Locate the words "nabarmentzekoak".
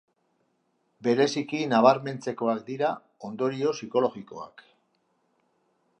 1.73-2.65